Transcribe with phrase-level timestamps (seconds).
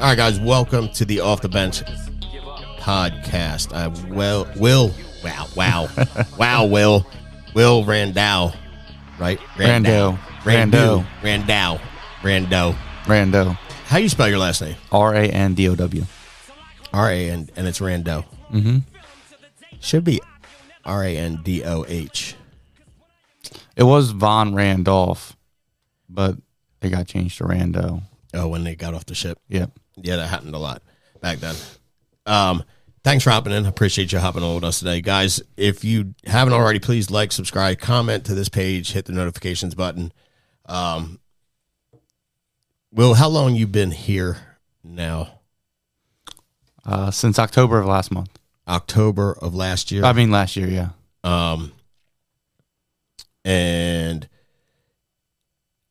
[0.00, 1.82] All right, guys, welcome to the Off the Bench
[2.78, 3.74] podcast.
[3.74, 5.88] I will, Will, wow, wow,
[6.38, 7.06] wow, Will,
[7.52, 8.54] Will Randall,
[9.18, 9.38] right?
[9.56, 10.18] Rando.
[10.42, 11.80] Rando, Randall,
[12.22, 12.74] Rando.
[13.04, 13.58] Rando.
[13.88, 14.76] How you spell your last name?
[14.90, 16.06] R A N D O W.
[16.94, 18.24] R A N, and it's Rando.
[18.50, 18.78] Mm-hmm.
[19.80, 20.22] Should be
[20.82, 22.36] R A N D O H.
[23.76, 25.36] It was Von Randolph,
[26.08, 26.36] but
[26.80, 28.00] it got changed to Rando.
[28.32, 29.38] Oh, when they got off the ship.
[29.48, 29.72] Yep.
[30.02, 30.82] Yeah, that happened a lot
[31.20, 31.54] back then.
[32.26, 32.64] Um,
[33.04, 33.66] thanks for hopping in.
[33.66, 35.42] Appreciate you hopping on with us today, guys.
[35.56, 40.12] If you haven't already, please like, subscribe, comment to this page, hit the notifications button.
[40.66, 41.20] Um,
[42.92, 44.38] Will, how long you been here
[44.82, 45.40] now?
[46.84, 48.38] Uh, since October of last month.
[48.66, 50.04] October of last year.
[50.04, 50.90] I mean, last year, yeah.
[51.22, 51.72] Um,
[53.44, 54.28] and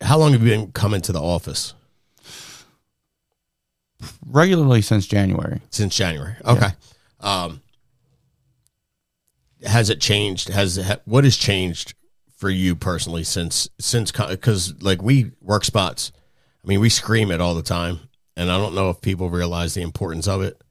[0.01, 1.73] how long have you been coming to the office?
[4.25, 5.61] Regularly since January.
[5.69, 6.35] Since January.
[6.45, 6.69] Okay.
[7.19, 7.61] Um,
[9.63, 10.49] has it changed?
[10.49, 11.95] Has ha, what has changed
[12.39, 16.13] for you personally since since because like we work spots.
[16.63, 17.99] I mean, we scream it all the time,
[18.37, 20.61] and I don't know if people realize the importance of it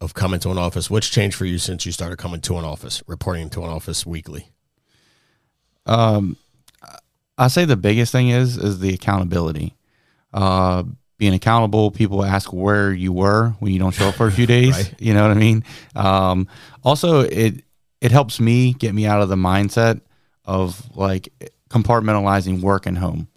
[0.00, 0.90] of coming to an office.
[0.90, 4.06] What's changed for you since you started coming to an office, reporting to an office
[4.06, 4.52] weekly?
[5.86, 6.36] Um,
[7.36, 9.74] I say the biggest thing is is the accountability.
[10.32, 10.84] Uh,
[11.22, 11.92] being accountable.
[11.92, 14.76] People ask where you were when you don't show up for a few days.
[14.76, 14.94] Right.
[14.98, 15.62] You know what I mean?
[15.94, 16.48] Um,
[16.82, 17.62] also, it
[18.00, 20.00] it helps me get me out of the mindset
[20.44, 21.28] of like
[21.70, 23.28] compartmentalizing work and home.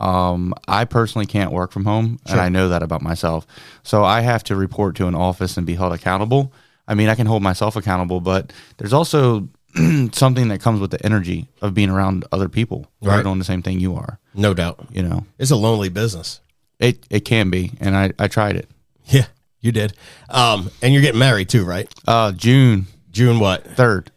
[0.00, 2.36] Um, I personally can't work from home, Sure.
[2.36, 3.46] and I know that about myself.
[3.82, 6.52] So I have to report to an office and be held accountable.
[6.86, 9.48] I mean, I can hold myself accountable, but there's also
[10.12, 13.20] something that comes with the energy of being around other people who Right.
[13.20, 14.18] are doing the same thing you are.
[14.34, 16.40] No doubt, You know, it's a lonely business.
[16.80, 18.68] It it can be, and I I tried it.
[19.06, 19.26] Yeah,
[19.60, 19.92] you did.
[20.28, 21.92] Um, and you're getting married too, right?
[22.06, 23.64] Uh, June June what?
[23.64, 24.10] third.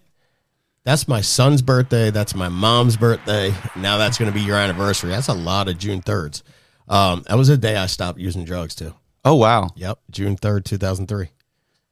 [0.84, 2.12] That's my son's birthday.
[2.12, 3.54] That's my mom's birthday.
[3.76, 5.12] Now that's going to be your anniversary.
[5.12, 6.44] That's a lot of June thirds.
[6.90, 8.94] Um, that was the day I stopped using drugs too.
[9.24, 9.70] Oh wow.
[9.76, 11.30] Yep, June third, two thousand three.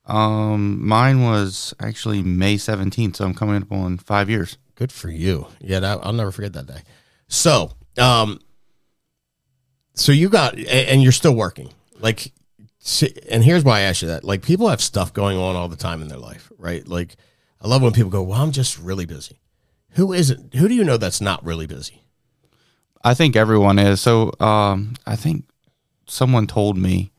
[0.05, 4.57] Um, mine was actually May seventeenth, so I'm coming up on five years.
[4.75, 5.47] Good for you.
[5.61, 6.81] Yeah, that, I'll never forget that day.
[7.27, 8.39] So, um,
[9.93, 11.69] so you got, and you're still working.
[11.99, 12.31] Like,
[13.29, 14.23] and here's why I ask you that.
[14.23, 16.87] Like, people have stuff going on all the time in their life, right?
[16.87, 17.15] Like,
[17.61, 19.39] I love when people go, "Well, I'm just really busy."
[19.91, 20.55] Who isn't?
[20.55, 22.01] Who do you know that's not really busy?
[23.03, 24.01] I think everyone is.
[24.01, 25.45] So, um, I think
[26.07, 27.11] someone told me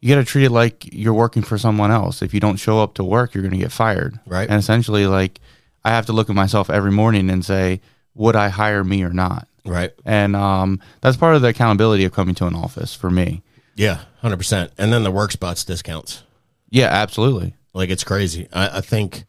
[0.00, 2.22] you got to treat it like you're working for someone else.
[2.22, 4.18] If you don't show up to work, you're going to get fired.
[4.26, 4.48] Right.
[4.48, 5.40] And essentially, like,
[5.84, 7.80] I have to look at myself every morning and say,
[8.14, 9.48] would I hire me or not?
[9.68, 9.92] Right.
[10.04, 13.42] And um, that's part of the accountability of coming to an office for me.
[13.74, 14.72] Yeah, hundred percent.
[14.78, 16.24] And then the work spots discounts.
[16.70, 17.54] Yeah, absolutely.
[17.72, 18.48] Like it's crazy.
[18.52, 19.24] I, I think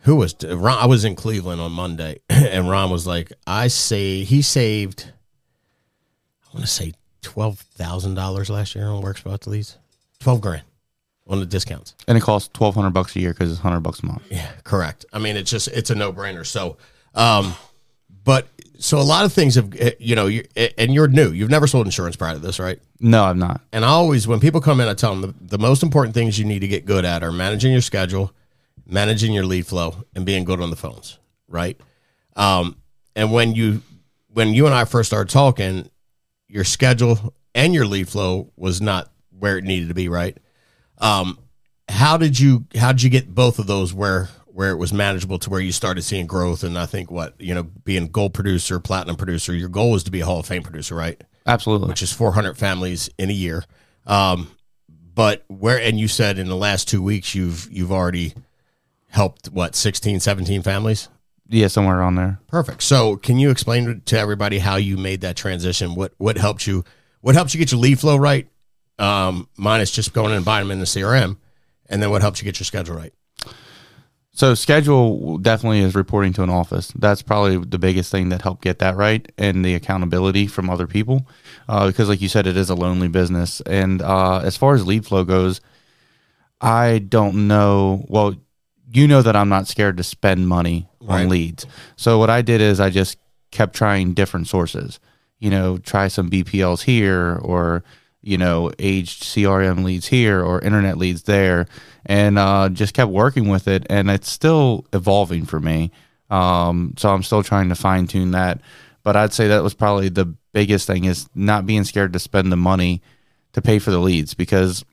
[0.00, 0.78] who was Ron?
[0.78, 5.12] I was in Cleveland on Monday, and Ron was like, "I say he saved.
[6.44, 9.76] I want to say twelve thousand dollars last year on work spots leads.
[10.20, 10.62] Twelve grand
[11.26, 11.94] on the discounts.
[12.06, 14.22] And it costs twelve hundred bucks a year because it's hundred bucks a month.
[14.30, 15.04] Yeah, correct.
[15.12, 16.46] I mean, it's just it's a no brainer.
[16.46, 16.76] So,
[17.14, 17.54] um,
[18.24, 20.44] but so a lot of things have eh, you know, you
[20.76, 21.30] and you're new.
[21.32, 22.78] You've never sold insurance prior to this, right?
[23.00, 23.60] No, I'm not.
[23.72, 26.38] And I always, when people come in, I tell them the, the most important things
[26.38, 28.32] you need to get good at are managing your schedule,
[28.86, 31.80] managing your lead flow, and being good on the phones, right?
[32.36, 32.76] Um,
[33.14, 33.82] and when you,
[34.28, 35.88] when you and I first started talking,
[36.48, 40.36] your schedule and your lead flow was not where it needed to be, right?
[40.98, 41.38] Um,
[41.88, 45.38] how did you, how did you get both of those where, where it was manageable
[45.38, 46.64] to where you started seeing growth?
[46.64, 50.10] And I think what, you know, being gold producer, platinum producer, your goal was to
[50.10, 51.22] be a Hall of Fame producer, right?
[51.44, 51.88] Absolutely.
[51.88, 53.64] which is 400 families in a year.
[54.06, 54.50] Um,
[55.14, 58.32] but where, and you said in the last two weeks, you've, you've already
[59.10, 61.10] helped what, 16, 17 families?
[61.48, 62.40] yeah, somewhere around there.
[62.48, 62.82] Perfect.
[62.82, 65.94] So can you explain to everybody how you made that transition?
[65.94, 66.82] What, what helped you,
[67.20, 68.48] what helps you get your lead flow right?
[68.98, 71.36] Um, minus just going in and buying them in the CRM.
[71.90, 73.12] And then what helps you get your schedule right?
[74.36, 76.92] So schedule definitely is reporting to an office.
[76.94, 80.86] That's probably the biggest thing that helped get that right, and the accountability from other
[80.86, 81.26] people,
[81.70, 83.62] uh, because like you said, it is a lonely business.
[83.62, 85.62] And uh, as far as lead flow goes,
[86.60, 88.04] I don't know.
[88.08, 88.34] Well,
[88.92, 91.22] you know that I'm not scared to spend money Right.
[91.22, 91.66] on leads.
[91.96, 93.16] So what I did is I just
[93.52, 95.00] kept trying different sources.
[95.38, 97.84] You know, try some BPLs here, or
[98.26, 101.66] you know, aged CRM leads here or internet leads there,
[102.04, 103.86] and uh, just kept working with it.
[103.88, 105.92] And it's still evolving for me.
[106.28, 108.60] Um, so I'm still trying to fine tune that.
[109.04, 112.50] But I'd say that was probably the biggest thing is not being scared to spend
[112.50, 113.00] the money
[113.52, 114.84] to pay for the leads because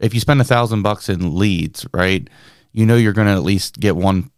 [0.00, 2.28] if you spend a thousand bucks in leads, right,
[2.72, 4.32] you know you're going to at least get one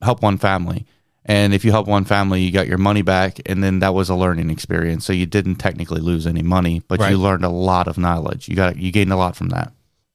[0.00, 0.86] help one family.
[1.24, 4.08] And if you help one family, you got your money back, and then that was
[4.08, 5.04] a learning experience.
[5.06, 7.10] So you didn't technically lose any money, but Right.
[7.12, 8.48] you learned a lot of knowledge.
[8.48, 9.72] You got you gained a lot from that.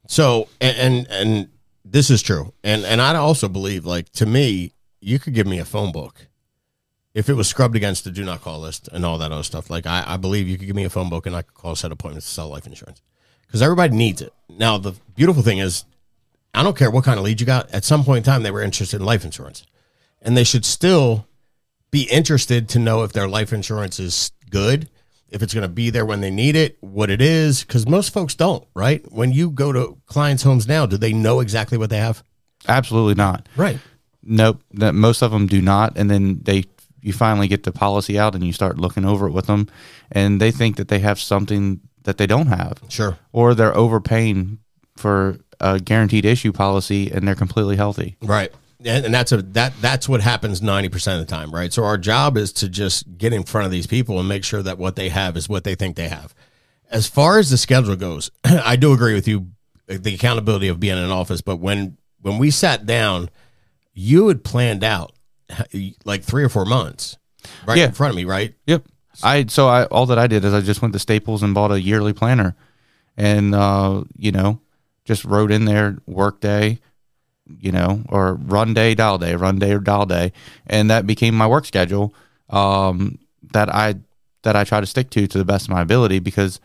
[0.08, 1.50] So and, and and
[1.86, 5.60] this is true, and and I also believe like to me, you could give me
[5.60, 6.28] a phone book
[7.14, 9.70] if it was scrubbed against the do not call list and all that other stuff.
[9.70, 11.76] Like I, I believe you could give me a phone book and I could call
[11.76, 13.02] set appointments to sell life insurance
[13.46, 14.34] because everybody needs it.
[14.50, 15.86] Now the beautiful thing is,
[16.54, 17.74] I don't care what kind of lead you got.
[17.74, 19.66] At some point in time, they were interested in life insurance,
[20.22, 21.28] and they should still
[21.92, 24.90] be interested to know if their life insurance is good,
[25.30, 28.10] if it's going to be there when they need it, what it is, because most
[28.14, 29.10] folks don't, right?
[29.12, 32.24] When you go to clients' homes now, do they know exactly what they have?
[32.68, 33.48] Absolutely not.
[33.56, 33.80] Right.
[34.24, 34.62] Nope.
[34.74, 36.66] That most of them do not, and then they
[37.02, 39.68] you finally get the policy out and you start looking over it with them,
[40.12, 43.18] and they think that they have something that they don't have, Sure.
[43.32, 44.58] or they're overpaying
[44.98, 48.18] for a guaranteed issue policy and they're completely healthy.
[48.22, 48.52] Right.
[48.86, 51.74] And, and that's a that that's what happens 90% of the time, right?
[51.74, 54.62] So our job is to just get in front of these people and make sure
[54.62, 56.36] that what they have is what they think they have.
[56.92, 59.48] As far as the schedule goes, I do agree with you
[59.88, 63.30] the accountability of being in an office, but when when we sat down,
[63.94, 65.14] you had planned out
[66.06, 67.18] like 3 or 4 months
[67.66, 67.86] right Yeah.
[67.86, 68.54] in front of me, right?
[68.68, 68.84] Yep.
[69.24, 71.72] I so I all that I did is I just went to Staples and bought
[71.72, 72.56] a yearly planner,
[73.16, 74.60] and uh, you know,
[75.06, 76.80] just wrote in there work day,
[77.60, 80.32] you know, or run day, dial day, run day or dial day,
[80.68, 82.14] and that became my work schedule.
[82.50, 83.18] Um,
[83.54, 83.96] that I
[84.44, 86.60] that I try to stick to to the best of my ability because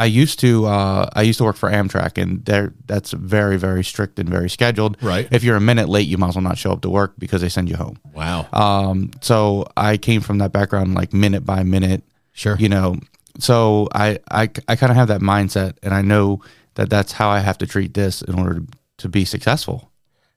[0.00, 3.82] I used to uh, I used to work for Amtrak and there that's very very
[3.82, 4.96] strict and very scheduled.
[5.02, 5.26] Right.
[5.32, 7.40] If you're a minute late, you might as well not show up to work because
[7.40, 7.98] they send you home.
[8.14, 8.46] Wow.
[8.52, 12.56] Um, so I came from that background, like minute by minute, Sure.
[12.58, 12.96] you know.
[13.40, 16.42] So I I, I kind of have that mindset, and I know
[16.74, 18.62] that that's how I have to treat this in order
[18.98, 19.90] to, be successful.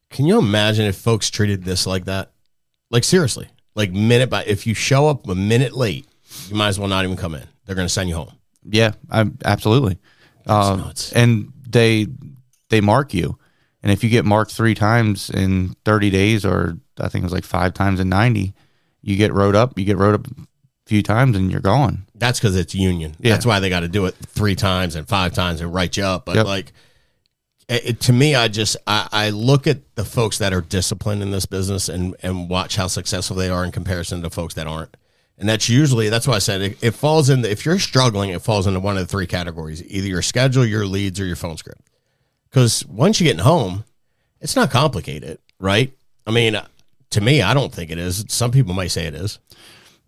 [0.10, 2.32] Can you imagine if folks treated this like that?
[2.90, 6.06] Like seriously, like minute by if you show up a minute late,
[6.50, 7.44] you might as well not even come in.
[7.66, 8.32] They're going to send you home.
[8.70, 9.98] Yeah, I'm, absolutely.
[10.46, 12.08] Um, and they
[12.70, 13.38] they mark you,
[13.84, 17.34] and if you get marked three times in thirty days, or I think it was
[17.34, 18.54] like five times in ninety,
[19.02, 19.78] you get wrote up.
[19.78, 20.48] You get wrote up a
[20.86, 22.06] few times, and you're gone.
[22.16, 23.16] That's because it's union.
[23.20, 23.34] Yeah.
[23.34, 26.04] That's why they got to do it three times and five times and write you
[26.04, 26.26] up.
[26.26, 26.46] But Yep.
[26.46, 26.74] like,
[27.72, 31.32] it, to me, I just I, I look at the folks that are disciplined in
[31.32, 34.98] this business and and watch how successful they are in comparison to folks that aren't.
[35.38, 37.42] And that's usually that's why I said it, it falls in.
[37.42, 40.66] The, if you're struggling, it falls into one of the three categories: either your schedule,
[40.66, 41.82] your leads, or your phone script.
[42.50, 43.86] Because once you get home,
[44.42, 45.94] it's not complicated, right?
[46.28, 46.60] I mean,
[47.12, 48.26] to me, I don't think it is.
[48.28, 49.40] Some people might say it is.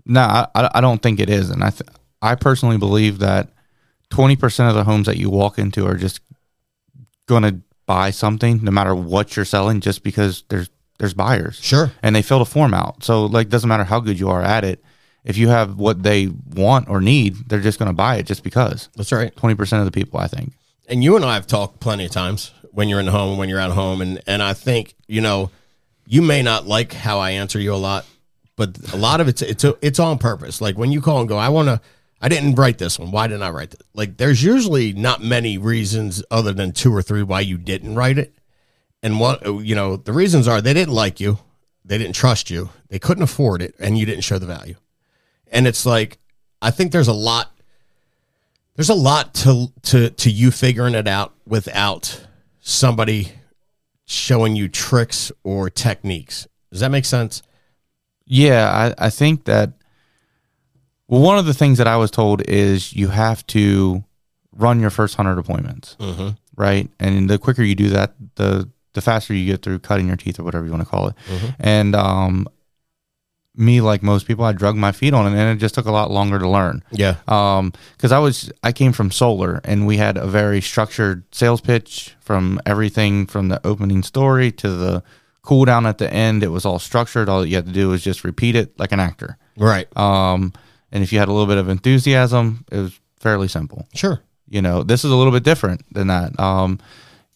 [0.06, 1.90] No, I, I I don't think it is, and I th-
[2.22, 3.50] I personally believe that
[4.10, 6.20] twenty percent of the homes that you walk into are just
[7.28, 11.92] going to buy something, no matter what you're selling, just because there's there's buyers, Sure.
[12.04, 13.04] and they fill the form out.
[13.04, 14.84] So like, doesn't matter how good you are at it.
[15.26, 18.44] If you have what they want or need, they're just going to buy it just
[18.44, 18.90] because.
[18.96, 19.36] That's right.
[19.36, 20.54] Twenty percent of the people, I think.
[20.88, 23.40] and you and I have talked plenty of times when you're in the home and
[23.40, 25.50] when you're at home, and and I think you know
[26.06, 28.06] you may not like how I answer you a lot,
[28.56, 30.62] but a lot of it's it's it's on purpose.
[30.62, 31.82] Like when you call and go, I want to.
[32.24, 33.12] I didn't write this one.
[33.12, 33.84] Why didn't I write it?
[33.94, 38.18] Like there's usually not many reasons other than two or three why you didn't write
[38.18, 38.34] it.
[39.04, 41.40] And what you know, the reasons are they didn't like you,
[41.84, 44.76] they didn't trust you, they couldn't afford it, and you didn't show the value.
[45.52, 46.18] And it's like
[46.62, 47.52] I think there's a lot
[48.78, 52.26] there's a lot to to to you figuring it out without
[52.62, 53.34] somebody
[54.06, 56.48] showing you tricks or techniques.
[56.72, 57.44] Does that make sense?
[58.26, 59.74] Yeah, I, I think that.
[61.08, 64.04] Well, one of the things that I was told is you have to
[64.56, 66.30] run your first hundred appointments, Mm-hmm.
[66.56, 66.90] right?
[67.00, 70.40] And the quicker you do that, the the faster you get through cutting your teeth
[70.40, 71.16] or whatever you want to call it.
[71.60, 72.48] And um,
[73.56, 75.92] me, like most people, I drug my feet on it, and it just took a
[75.92, 76.84] lot longer to learn.
[76.92, 77.16] Yeah.
[77.28, 81.60] Um, because I was I came from solar, and we had a very structured sales
[81.62, 85.04] pitch from everything from the opening story to the
[85.42, 86.42] cool down at the end.
[86.44, 87.30] It was all structured.
[87.30, 89.38] All you had to do was just repeat it like an actor.
[89.58, 89.88] Right.
[89.98, 90.54] Um,
[90.94, 93.88] and if you had a little bit of enthusiasm, it was fairly simple.
[93.96, 94.22] Sure.
[94.48, 96.40] You know, this is a little bit different than that.
[96.40, 96.80] Um,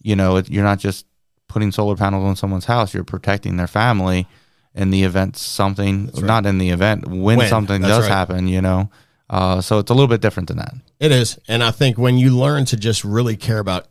[0.01, 1.05] you know, it, you're not just
[1.47, 4.27] putting solar panels on someone's house; you're protecting their family
[4.75, 8.15] in the event something, not in the event when, When, something that's does right.
[8.15, 8.47] happen.
[8.47, 8.91] You know,
[9.29, 10.75] uh, so it's a little bit different than that.
[10.99, 13.87] It is, and I think when you learn to just really care about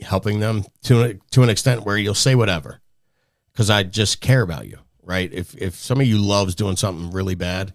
[0.00, 2.80] helping them to an, to an extent where you'll say whatever,
[3.52, 5.32] because I just care about you, right?
[5.32, 7.74] If if some of you loves doing something really bad,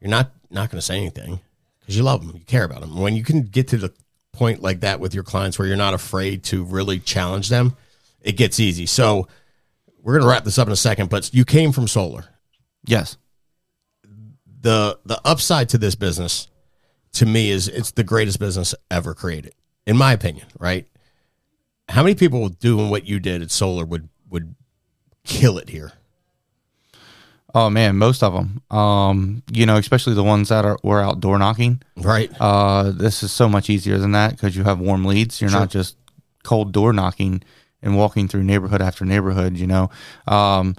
[0.00, 1.40] you're not not going to say anything
[1.80, 2.98] because you love them, you care about them.
[2.98, 3.92] When you can get to the
[4.32, 7.76] point like that with your clients where you're not afraid to really challenge them,
[8.20, 8.86] it gets easy.
[8.86, 9.28] So
[10.02, 12.24] we're going to wrap this up in a second, but you came from solar.
[12.84, 13.16] Yes.
[14.62, 16.48] The the upside to this business
[17.12, 19.54] to me is it's the greatest business ever created
[19.86, 20.86] in my opinion, right?
[21.88, 24.54] How many people doing what you did at solar would would
[25.24, 25.92] kill it here?
[27.54, 28.62] Oh man, most of them.
[28.70, 31.82] Um, you know, especially the ones that are were outdoor knocking.
[31.96, 32.30] Right.
[32.40, 35.40] Uh, this is so much easier than that because you have warm leads.
[35.40, 35.60] You're Sure.
[35.60, 35.96] not just
[36.44, 37.42] cold door knocking
[37.82, 39.56] and walking through neighborhood after neighborhood.
[39.56, 39.90] You know,
[40.28, 40.76] um,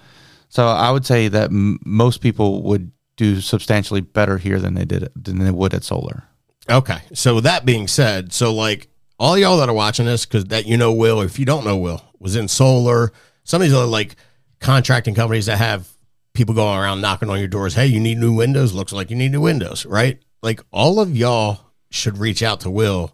[0.49, 4.85] so I would say that m- most people would do substantially better here than they
[4.85, 6.23] did than they would at solar.
[6.69, 6.99] Okay.
[7.13, 8.87] So that being said, so like
[9.19, 11.75] all y'all that are watching this, because that you know Will, if you don't know
[11.77, 13.11] Will, was in solar.
[13.43, 14.15] Some of these other like
[14.59, 15.87] contracting companies that have
[16.33, 17.73] people going around knocking on your doors.
[17.75, 18.73] Hey, you need new windows.
[18.73, 20.19] Looks like you need new windows, right?
[20.41, 21.59] Like all of y'all
[21.89, 23.13] should reach out to Will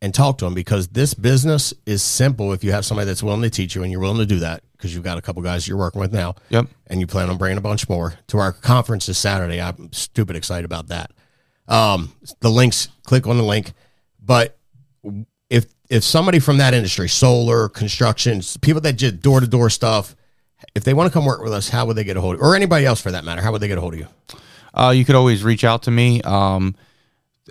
[0.00, 3.42] and talk to him because this business is simple if you have somebody that's willing
[3.42, 5.68] to teach you and you're willing to do that because you've got a couple guys
[5.68, 6.66] you're working with now Yep.
[6.88, 9.60] and you plan on bringing a bunch more to our conference this Saturday.
[9.60, 11.12] I'm stupid excited about that.
[11.68, 13.72] Um, the links, click on the link.
[14.20, 14.58] But
[15.48, 20.16] if if somebody from that industry, solar, construction, people that just door to door stuff,
[20.74, 22.40] if they want to come work with us, how would they get a hold of
[22.40, 23.42] or anybody else for that matter?
[23.42, 24.06] How would they get a hold of you?
[24.74, 26.74] Uh, you could always reach out to me um,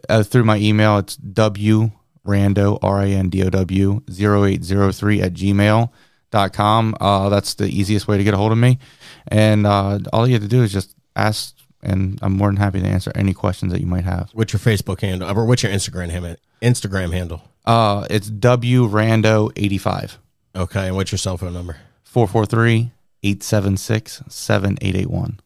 [0.09, 0.97] uh, through my email.
[0.97, 1.91] It's w
[2.25, 6.95] rando r a n d o w 0803 at gmail.com.
[6.99, 8.79] Uh, that's the easiest way to get a hold of me.
[9.27, 12.79] And uh, all you have to do is just ask, and I'm more than happy
[12.79, 14.29] to answer any questions that you might have.
[14.33, 16.35] What's your Facebook handle or what's your Instagram handle?
[16.61, 17.41] Instagram handle.
[17.65, 20.17] Uh, it's w rando 85
[20.55, 21.77] Okay, and what's your cell phone number?
[22.03, 22.91] 443
[23.23, 25.39] 876 7881.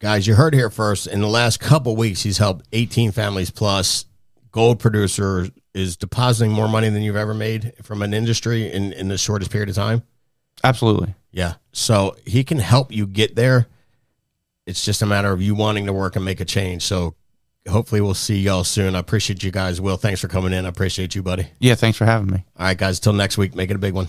[0.00, 1.06] Guys, you heard here first.
[1.06, 4.06] In the last couple weeks, he's helped 18 families plus.
[4.50, 9.08] Gold producer is depositing more money than you've ever made from an industry in, in
[9.08, 10.02] the shortest period of time.
[10.64, 11.14] Absolutely.
[11.30, 11.54] Yeah.
[11.72, 13.66] So he can help you get there.
[14.66, 16.82] It's just a matter of you wanting to work and make a change.
[16.82, 17.14] So
[17.68, 18.96] hopefully we'll see y'all soon.
[18.96, 19.80] I appreciate you guys.
[19.80, 20.64] Will, thanks for coming in.
[20.64, 21.46] I appreciate you, buddy.
[21.58, 22.44] Yeah, thanks for having me.
[22.58, 23.00] All right, guys.
[23.00, 24.08] Till next week, make it a big one.